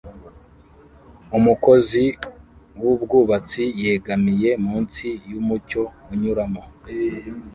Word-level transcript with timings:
Umukozi 1.37 2.03
wubwubatsi 2.81 3.63
yegamiye 3.83 4.49
munsi 4.67 5.07
yumucyo 5.31 5.83
unyuramo 6.13 6.63